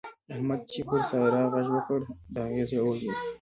احمد 0.33 0.61
چې 0.71 0.81
پر 0.87 1.01
سارا 1.09 1.43
غږ 1.53 1.67
وکړ؛ 1.71 2.01
د 2.33 2.35
هغې 2.45 2.63
زړه 2.69 2.81
ولوېد. 2.83 3.17